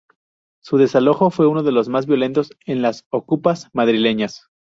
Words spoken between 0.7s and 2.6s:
desalojo fue uno de los más violentos